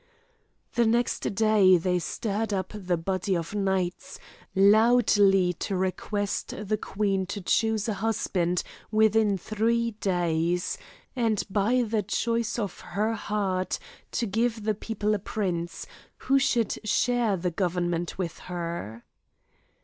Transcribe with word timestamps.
The 0.73 0.87
next 0.87 1.19
day 1.35 1.77
they 1.77 1.99
stirred 1.99 2.51
up 2.51 2.73
the 2.75 2.97
body 2.97 3.37
of 3.37 3.53
knights, 3.53 4.17
loudly 4.55 5.53
to 5.53 5.75
request 5.77 6.55
the 6.67 6.75
queen 6.77 7.27
to 7.27 7.39
choose 7.39 7.87
a 7.87 7.93
husband 7.93 8.63
within 8.89 9.37
three 9.37 9.91
days, 9.91 10.79
and 11.15 11.43
by 11.51 11.83
the 11.83 12.01
choice 12.01 12.57
of 12.57 12.79
her 12.79 13.13
heart 13.13 13.77
to 14.13 14.25
give 14.25 14.63
the 14.63 14.73
people 14.73 15.13
a 15.13 15.19
prince, 15.19 15.85
who 16.17 16.39
should 16.39 16.79
share 16.83 17.37
the 17.37 17.51
government 17.51 18.17
with 18.17 18.39
her. 18.49 19.05